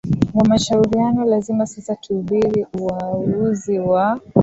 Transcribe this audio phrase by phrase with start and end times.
[0.33, 4.19] wa mashauriano Lazima sasa tuubiri uauzi wa